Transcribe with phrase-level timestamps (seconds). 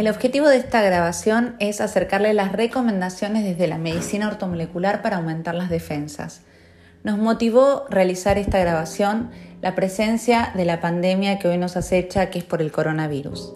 [0.00, 5.54] El objetivo de esta grabación es acercarle las recomendaciones desde la medicina ortomolecular para aumentar
[5.54, 6.40] las defensas.
[7.04, 12.38] Nos motivó realizar esta grabación la presencia de la pandemia que hoy nos acecha, que
[12.38, 13.52] es por el coronavirus.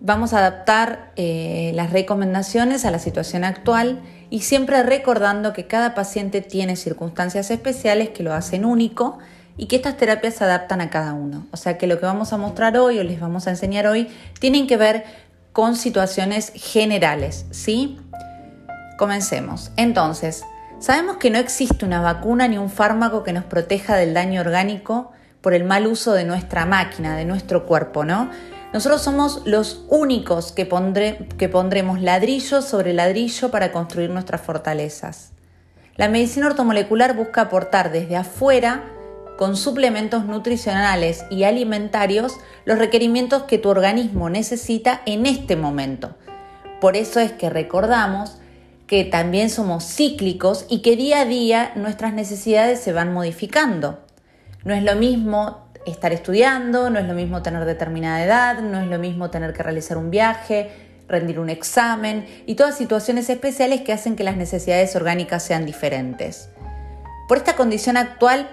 [0.00, 4.00] Vamos a adaptar eh, las recomendaciones a la situación actual
[4.30, 9.18] y siempre recordando que cada paciente tiene circunstancias especiales que lo hacen único
[9.56, 11.46] y que estas terapias se adaptan a cada uno.
[11.52, 14.08] O sea que lo que vamos a mostrar hoy o les vamos a enseñar hoy
[14.40, 15.04] tienen que ver
[15.52, 17.98] con situaciones generales, ¿sí?
[18.98, 19.70] Comencemos.
[19.76, 20.44] Entonces,
[20.80, 25.12] sabemos que no existe una vacuna ni un fármaco que nos proteja del daño orgánico
[25.40, 28.30] por el mal uso de nuestra máquina, de nuestro cuerpo, ¿no?
[28.72, 30.66] Nosotros somos los únicos que,
[31.38, 35.30] que pondremos ladrillo sobre ladrillo para construir nuestras fortalezas.
[35.94, 38.82] La medicina ortomolecular busca aportar desde afuera
[39.36, 46.14] con suplementos nutricionales y alimentarios los requerimientos que tu organismo necesita en este momento.
[46.80, 48.38] Por eso es que recordamos
[48.86, 54.00] que también somos cíclicos y que día a día nuestras necesidades se van modificando.
[54.64, 58.86] No es lo mismo estar estudiando, no es lo mismo tener determinada edad, no es
[58.86, 60.70] lo mismo tener que realizar un viaje,
[61.08, 66.48] rendir un examen y todas situaciones especiales que hacen que las necesidades orgánicas sean diferentes.
[67.28, 68.48] Por esta condición actual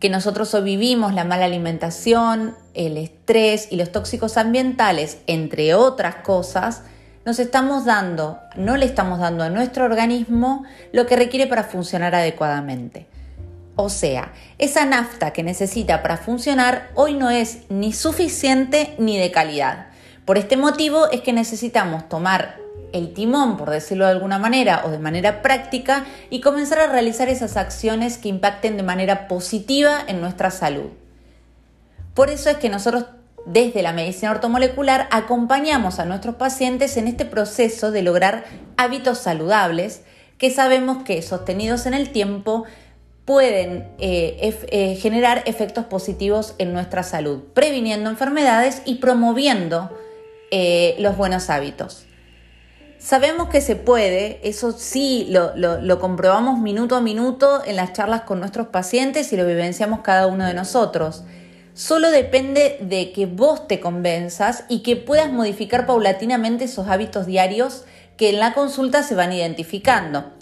[0.00, 6.16] que nosotros hoy vivimos, la mala alimentación, el estrés y los tóxicos ambientales, entre otras
[6.16, 6.82] cosas,
[7.24, 12.14] nos estamos dando, no le estamos dando a nuestro organismo lo que requiere para funcionar
[12.14, 13.06] adecuadamente.
[13.76, 19.32] O sea, esa nafta que necesita para funcionar hoy no es ni suficiente ni de
[19.32, 19.86] calidad.
[20.24, 22.63] Por este motivo es que necesitamos tomar
[22.94, 27.28] el timón, por decirlo de alguna manera, o de manera práctica, y comenzar a realizar
[27.28, 30.90] esas acciones que impacten de manera positiva en nuestra salud.
[32.14, 33.06] Por eso es que nosotros
[33.44, 38.44] desde la medicina ortomolecular acompañamos a nuestros pacientes en este proceso de lograr
[38.76, 40.02] hábitos saludables
[40.38, 42.64] que sabemos que sostenidos en el tiempo
[43.24, 49.90] pueden eh, eh, generar efectos positivos en nuestra salud, previniendo enfermedades y promoviendo
[50.50, 52.06] eh, los buenos hábitos.
[53.04, 58.40] Sabemos que se puede, eso sí lo, comprobamos minuto a minuto en las charlas con
[58.40, 61.22] nuestros pacientes y lo vivenciamos cada uno de nosotros.
[61.74, 67.84] Solo depende de que vos te convenzas y que puedas modificar paulatinamente esos hábitos diarios
[68.16, 70.32] que en la consulta se van identificando.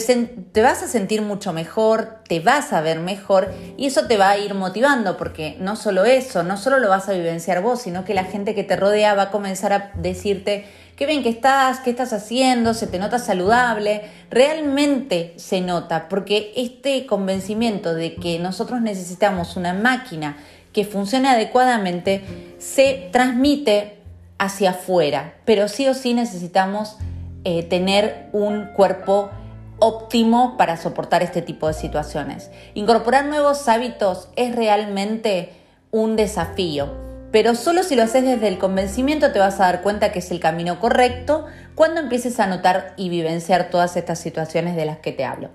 [0.00, 4.30] Te, vas a sentir mucho mejor, te vas a ver mejor y eso te va
[4.30, 8.04] a ir motivando porque no solo eso, no solo lo vas a vivenciar vos, sino
[8.04, 11.80] que la gente que te rodea va a comenzar a decirte, qué bien que estás,
[11.80, 18.38] qué estás haciendo, se te nota saludable, realmente se nota, porque este convencimiento de que
[18.38, 20.36] nosotros necesitamos una máquina
[20.74, 22.22] que funcione adecuadamente
[22.58, 23.94] se transmite
[24.38, 26.98] hacia afuera, pero sí o sí necesitamos
[27.44, 29.30] eh, tener un cuerpo
[29.78, 32.50] óptimo para soportar este tipo de situaciones.
[32.74, 35.52] Incorporar nuevos hábitos es realmente
[35.90, 37.06] un desafío
[37.36, 40.30] pero solo si lo haces desde el convencimiento te vas a dar cuenta que es
[40.30, 41.44] el camino correcto
[41.74, 45.50] cuando empieces a notar y vivenciar todas estas situaciones de las que te hablo.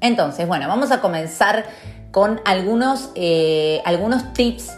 [0.00, 1.66] Entonces, bueno, vamos a comenzar
[2.10, 4.70] con algunos, eh, algunos tips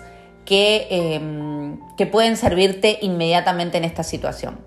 [0.44, 4.58] que, em, que pueden servirte inmediatamente en esta situación.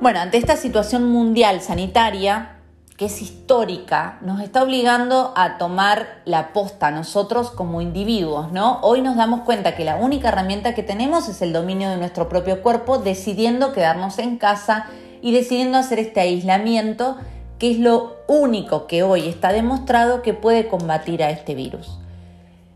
[0.00, 2.55] Bueno, ante esta situación mundial sanitaria,
[2.96, 8.80] que es histórica, nos está obligando a tomar la posta nosotros como individuos, ¿no?
[8.80, 12.28] Hoy nos damos cuenta que la única herramienta que tenemos es el dominio de nuestro
[12.30, 14.86] propio cuerpo, decidiendo quedarnos en casa
[15.20, 17.18] y decidiendo hacer este aislamiento,
[17.58, 21.98] que es lo único que hoy está demostrado que puede combatir a este virus.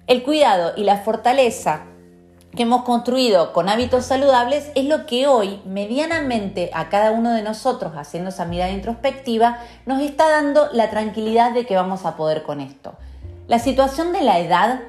[0.06, 1.84] El cuidado y la fortaleza
[2.54, 7.42] que hemos construido con hábitos saludables es lo que hoy, medianamente a cada uno de
[7.42, 12.42] nosotros, haciendo esa mirada introspectiva, nos está dando la tranquilidad de que vamos a poder
[12.42, 12.94] con esto.
[13.46, 14.80] La situación de la edad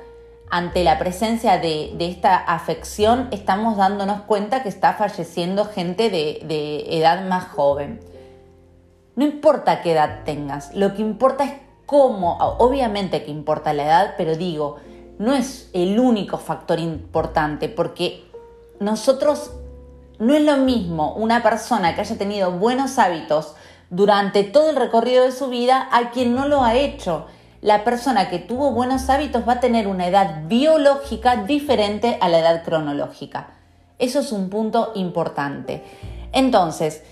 [0.52, 7.26] ante la presencia de, esta afección, estamos dándonos cuenta que está falleciendo gente de, edad
[7.26, 8.02] más joven.
[9.16, 11.54] No importa qué edad tengas, lo que importa es
[11.86, 14.78] cómo, obviamente que importa la edad, pero digo,
[15.22, 18.26] no es el único factor importante, porque
[18.80, 19.52] nosotros
[20.18, 23.54] no es lo mismo una persona que haya tenido buenos hábitos
[23.92, 27.28] durante todo el recorrido de su vida a quien no lo ha hecho.
[27.62, 32.40] La persona que tuvo buenos hábitos va a tener una edad biológica diferente a la
[32.40, 33.52] edad cronológica.
[34.00, 35.84] Eso es un punto importante.
[36.32, 37.04] Entonces,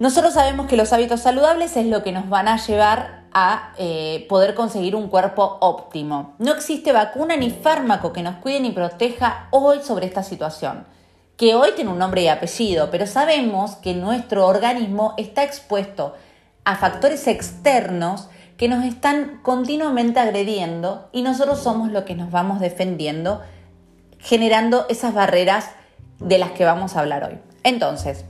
[0.00, 4.26] nosotros sabemos que los hábitos saludables es lo que nos van a llevar a eh,
[4.28, 6.34] poder conseguir un cuerpo óptimo.
[6.38, 10.86] No existe vacuna ni fármaco que nos cuide ni proteja hoy sobre esta situación.
[11.36, 16.14] que hoy tiene un nombre y apellido, pero sabemos que nuestro organismo está expuesto
[16.64, 22.60] a factores externos que nos están continuamente agrediendo y nosotros somos los que nos vamos
[22.60, 23.40] defendiendo,
[24.20, 25.70] generando esas barreras
[26.20, 27.38] de las que vamos a hablar hoy.
[27.64, 28.24] Entonces,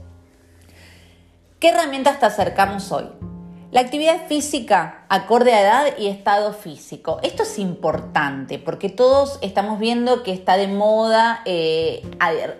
[1.59, 3.32] ¿qué herramientas te acercamos hoy?
[3.73, 7.19] La actividad física acorde a edad y estado físico.
[7.23, 12.03] Esto es importante porque todos estamos viendo que está de moda eh,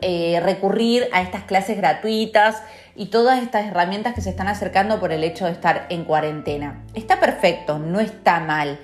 [0.01, 2.63] eh, recurrir a estas clases gratuitas
[2.95, 6.83] y todas estas herramientas que se están acercando por el hecho de estar en cuarentena.
[6.95, 8.79] Está perfecto, no está mal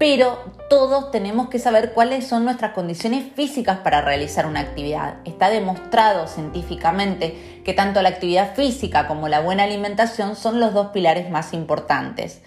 [0.00, 0.38] pero
[0.70, 5.16] todos tenemos que saber cuáles son nuestras condiciones físicas para realizar una actividad.
[5.26, 10.86] Está demostrado científicamente que tanto la actividad física como la buena alimentación son los dos
[10.86, 12.40] pilares más importantes.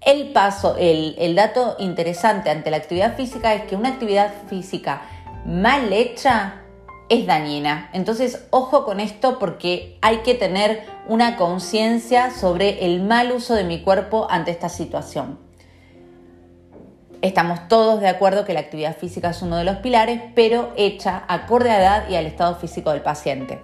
[0.00, 5.02] El paso, el, dato interesante ante la actividad física es que una actividad física
[5.44, 6.62] mal hecha
[7.08, 7.88] es dañina.
[7.92, 13.62] Entonces, ojo con esto porque hay que tener una conciencia sobre el mal uso de
[13.62, 15.45] mi cuerpo ante esta situación.
[17.22, 21.24] Estamos todos de acuerdo que la actividad física es uno de los pilares, pero hecha
[21.28, 23.60] acorde a edad y al estado físico del paciente.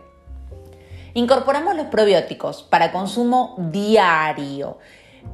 [1.15, 4.79] Incorporamos los probióticos para consumo diario.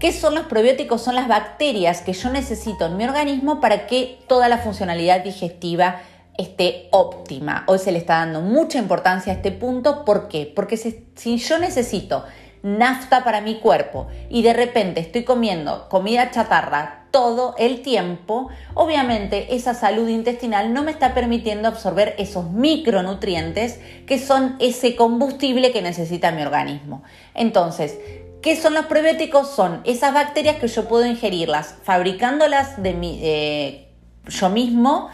[0.00, 1.00] ¿Qué son los probióticos?
[1.00, 6.00] Son las bacterias que yo necesito en mi organismo para que toda la funcionalidad digestiva
[6.36, 7.64] esté óptima.
[7.68, 10.04] Hoy se le está dando mucha importancia a este punto.
[10.04, 10.52] ¿Por qué?
[10.54, 12.24] Porque si yo necesito
[12.62, 19.54] nafta para mi cuerpo y de repente estoy comiendo comida chatarra todo el tiempo, obviamente
[19.54, 25.82] esa salud intestinal no me está permitiendo absorber esos micronutrientes que son ese combustible que
[25.82, 27.02] necesita mi organismo.
[27.34, 27.98] Entonces,
[28.42, 29.50] ¿qué son los probióticos?
[29.50, 33.88] Son esas bacterias que yo puedo ingerirlas fabricándolas de mi, eh,
[34.26, 35.08] yo mismo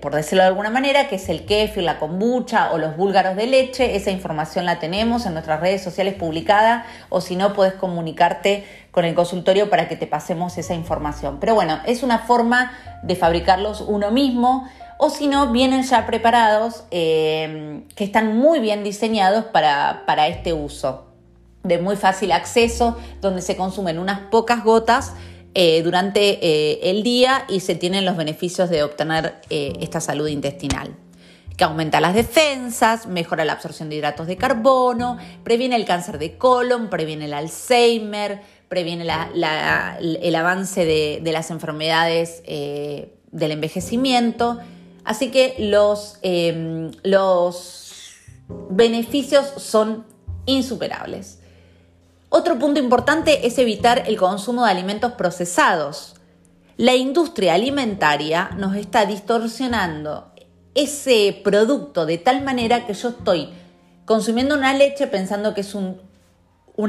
[0.00, 3.46] por decirlo de alguna manera, que es el kefir, la kombucha o los búlgaros de
[3.46, 3.96] leche.
[3.96, 9.04] Esa información la tenemos en nuestras redes sociales publicada o si no, puedes comunicarte con
[9.04, 11.38] el consultorio para que te pasemos esa información.
[11.40, 12.72] Pero bueno, es una forma
[13.02, 14.68] de fabricarlos uno mismo
[14.98, 20.52] o si no, vienen ya preparados eh, que están muy bien diseñados para, para este
[20.52, 21.08] uso
[21.64, 25.14] de muy fácil acceso, donde se consumen unas pocas gotas
[25.54, 30.26] eh, durante eh, el día y se tienen los beneficios de obtener eh, esta salud
[30.28, 30.96] intestinal
[31.58, 36.38] que aumenta las defensas, mejora la absorción de hidratos de carbono, previene el cáncer de
[36.38, 44.60] colon, previene el Alzheimer, previene el avance de, las enfermedades del envejecimiento.
[45.04, 46.18] Así que los,
[47.02, 48.14] los
[48.70, 50.06] beneficios son
[50.46, 51.41] insuperables.
[52.34, 56.14] Otro punto importante es evitar el consumo de alimentos procesados.
[56.78, 60.32] La industria alimentaria nos está distorsionando
[60.74, 63.50] ese producto de tal manera que yo estoy
[64.06, 66.00] consumiendo una leche pensando que es un,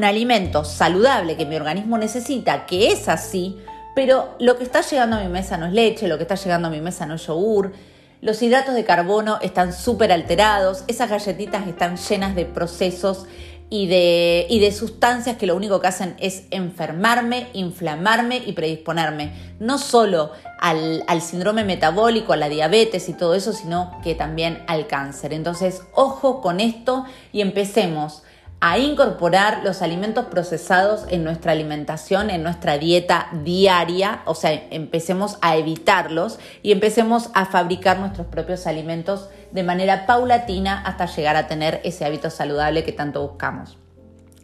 [0.01, 3.57] alimento saludable que mi organismo necesita, que es así,
[3.97, 6.69] pero lo que está llegando a mi mesa no es leche, lo que está llegando
[6.69, 7.73] a mi mesa no es yogur,
[8.21, 13.25] los hidratos de carbono están súper alterados, esas galletitas están llenas de procesos
[13.73, 19.33] y de, y de sustancias que lo único que hacen es enfermarme, inflamarme y predisponerme,
[19.59, 20.29] no solo
[20.59, 25.33] al, al, síndrome metabólico, a la diabetes y todo eso, sino que también al cáncer.
[25.33, 28.21] Entonces, ojo con esto y empecemos
[28.65, 35.39] a incorporar los alimentos procesados en nuestra alimentación, en nuestra dieta diaria, o sea, empecemos
[35.41, 41.47] a evitarlos y empecemos a fabricar nuestros propios alimentos de manera paulatina hasta llegar a
[41.47, 43.77] tener ese hábito saludable que tanto buscamos.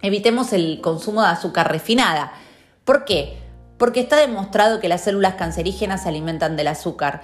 [0.02, 2.32] Evitemos el consumo de azúcar refinada.
[2.86, 3.38] ¿Por qué?
[3.78, 7.22] Porque está demostrado que las células cancerígenas se alimentan del azúcar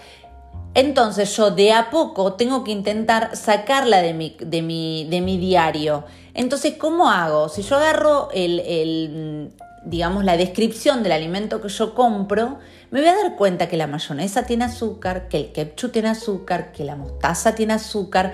[0.75, 5.37] entonces yo de a poco tengo que intentar sacarla de mi, de mi, de mi
[5.37, 6.03] diario.
[6.33, 7.47] Entonces, ¿cómo hago?
[7.47, 9.53] Si yo agarro el,
[9.85, 12.57] digamos, la descripción del alimento que yo compro,
[12.91, 16.71] me voy a dar cuenta que la mayonesa tiene azúcar, que el ketchup tiene azúcar,
[16.71, 18.33] que la mostaza tiene azúcar,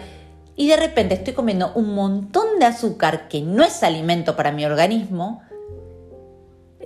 [0.55, 4.65] y de repente estoy comiendo un montón de azúcar que no es alimento para mi
[4.65, 5.41] organismo,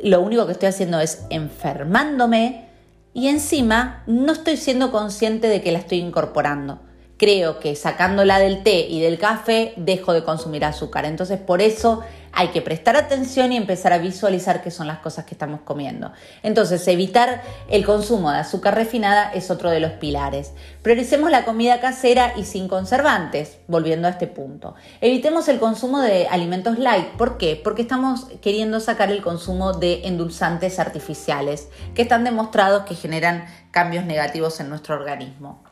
[0.04, 2.70] lo único que estoy haciendo es enfermándome
[3.14, 6.80] y encima no estoy siendo consciente de que la estoy incorporando.
[7.18, 11.06] Creo que sacándola del té y del café dejo de consumir azúcar.
[11.06, 12.04] Entonces por eso
[12.36, 16.12] hay que prestar atención y empezar a visualizar qué son las cosas que estamos comiendo.
[16.44, 20.52] Entonces, evitar el consumo de azúcar refinada es otro de los pilares.
[20.82, 24.76] Prioricemos la comida casera y sin conservantes, volviendo a este punto.
[25.00, 27.08] Evitemos el consumo de alimentos light.
[27.18, 27.60] ¿Por qué?
[27.64, 34.04] Porque estamos queriendo sacar el consumo de endulzantes artificiales que están demostrados que generan cambios
[34.04, 35.64] negativos en nuestro organismo.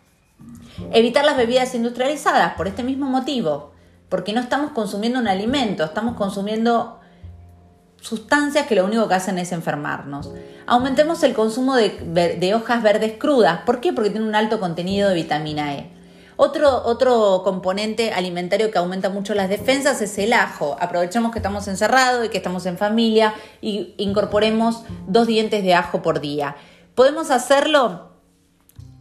[0.92, 3.74] Evitar las bebidas industrializadas por este mismo motivo,
[4.10, 7.00] porque no estamos consumiendo un alimento, estamos consumiendo
[8.04, 10.30] sustancias que lo único que hacen es enfermarnos.
[10.68, 13.62] Aumentemos el consumo de, hojas verdes crudas.
[13.66, 13.94] ¿Por qué?
[13.94, 15.90] Porque tiene un alto contenido de vitamina E.
[16.36, 20.76] Otro, otro, componente alimentario que aumenta mucho las defensas es el ajo.
[20.80, 26.02] Aprovechemos que estamos encerrados y que estamos en familia y incorporemos dos dientes de ajo
[26.02, 26.56] por día.
[26.96, 28.13] Podemos hacerlo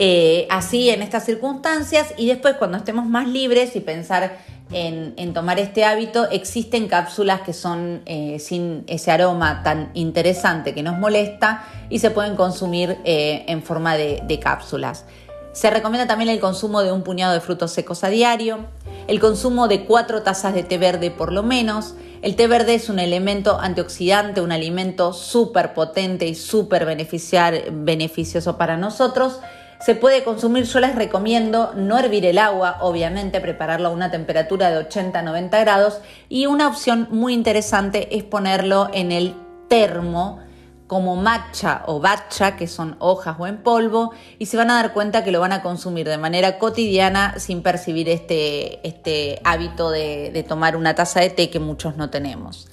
[0.04, 4.36] eh, así en estas circunstancias y después cuando estemos más libres y pensar
[4.72, 10.82] en, tomar este hábito, existen cápsulas que son eh, sin ese aroma tan interesante que
[10.82, 15.04] nos molesta y se pueden consumir eh, en forma de, de cápsulas.
[15.52, 18.58] Se recomienda también el consumo de un puñado de frutos secos a diario,
[19.06, 21.94] el consumo de cuatro tazas de té verde por lo menos.
[22.22, 28.76] El té verde es un elemento antioxidante, un alimento súper potente y súper beneficioso para
[28.76, 29.38] nosotros
[29.84, 34.70] se puede consumir, yo les recomiendo no hervir el agua, obviamente prepararlo a una temperatura
[34.70, 39.34] de 80-90 grados y una opción muy interesante es ponerlo en el
[39.68, 40.38] termo
[40.86, 44.92] como matcha o bacha, que son hojas o en polvo, y se van a dar
[44.92, 50.30] cuenta que lo van a consumir de manera cotidiana sin percibir este, este hábito de,
[50.32, 52.68] de tomar una taza de té que muchos no tenemos.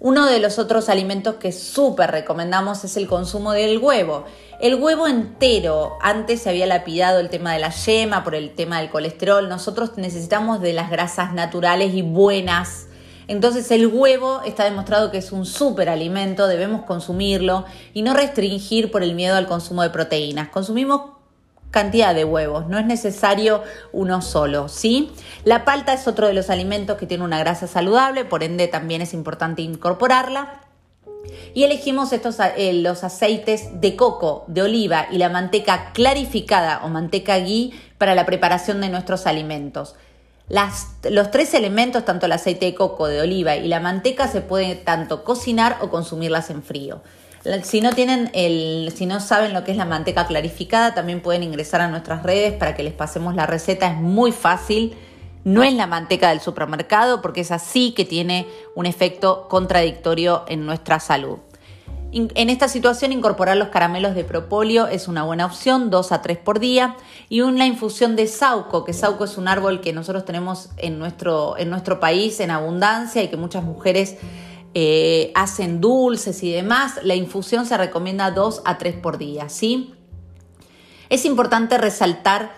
[0.00, 4.26] Uno de los otros alimentos que súper recomendamos es el consumo del huevo.
[4.60, 8.78] El huevo entero, antes se había lapidado el tema de la yema por el tema
[8.78, 12.86] del colesterol, nosotros necesitamos de las grasas naturales y buenas.
[13.26, 18.92] Entonces el huevo está demostrado que es un súper alimento, debemos consumirlo y no restringir
[18.92, 20.48] por el miedo al consumo de proteínas.
[20.48, 21.17] Consumimos
[21.70, 25.10] cantidad de huevos, no es necesario uno solo, ¿sí?
[25.44, 29.02] La palta es otro de los alimentos que tiene una grasa saludable, por ende también
[29.02, 30.62] es importante incorporarla.
[31.54, 36.88] Y elegimos estos, eh, los aceites de coco, de oliva y la manteca clarificada o
[36.88, 39.94] manteca ghee para la preparación de nuestros alimentos.
[41.10, 44.82] los tres elementos, tanto el aceite de coco, de oliva y la manteca, se pueden
[44.82, 47.02] tanto cocinar o consumirlas en frío.
[47.62, 51.42] Si no tienen el, si no saben lo que es la manteca clarificada, también pueden
[51.42, 53.86] ingresar a nuestras redes para que les pasemos la receta.
[53.88, 54.96] Es muy fácil.
[55.44, 60.66] No es la manteca del supermercado porque es así que tiene un efecto contradictorio en
[60.66, 61.38] nuestra salud.
[62.10, 66.38] En esta situación, incorporar los caramelos de propóleo es una buena opción, dos a tres
[66.38, 66.96] por día,
[67.28, 71.58] y una infusión de sauco, que sauco es un árbol que nosotros tenemos en nuestro,
[71.58, 74.16] en nuestro país en abundancia y que muchas mujeres
[74.80, 79.92] eh, hacen dulces y demás, la infusión se recomienda dos a tres por día, ¿sí?
[81.08, 82.52] Es importante resaltar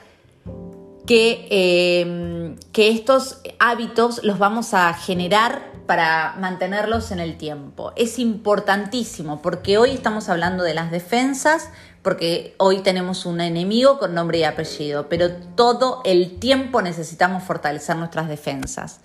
[1.07, 7.95] que, eh, que estos hábitos los vamos a generar para mantenerlos en el tiempo.
[7.97, 11.71] Es importantísimo porque hoy estamos hablando de las defensas,
[12.03, 17.97] porque hoy tenemos un enemigo con nombre y apellido, pero todo el tiempo necesitamos fortalecer
[17.97, 19.01] nuestras defensas.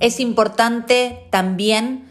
[0.00, 2.05] Es importante también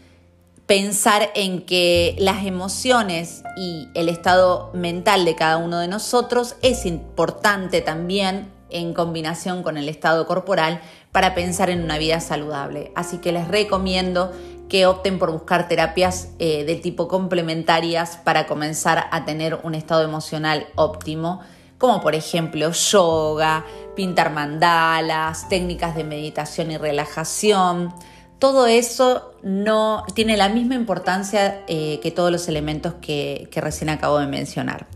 [0.66, 6.86] pensar en que las emociones y el estado mental de cada uno de nosotros es
[6.86, 10.80] importante también en combinación con el estado corporal
[11.12, 12.90] para pensar en una vida saludable.
[12.96, 14.32] Así que les recomiendo
[14.68, 20.02] que opten por buscar terapias eh, de tipo complementarias para comenzar a tener un estado
[20.02, 21.40] emocional óptimo,
[21.78, 27.94] como por ejemplo yoga, pintar mandalas, técnicas de meditación y relajación,
[28.38, 34.18] todo eso no tiene la misma importancia eh, que todos los elementos que, recién acabo
[34.18, 34.86] de mencionar.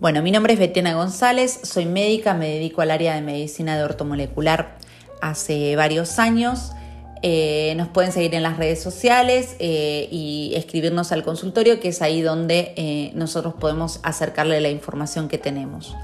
[0.00, 3.82] Bueno, mi nombre es Betiana González, soy médica, me dedico al área de medicina de
[3.82, 4.78] ortomolecular
[5.20, 6.72] hace varios años.
[7.20, 12.00] Eh, nos pueden seguir en las redes sociales eh, y escribirnos al consultorio, que es
[12.00, 15.96] ahí donde nosotros podemos acercarle la información que tenemos.